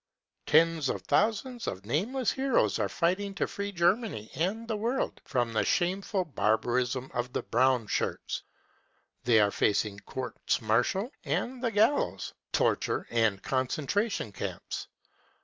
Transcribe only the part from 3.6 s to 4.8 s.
Germany and the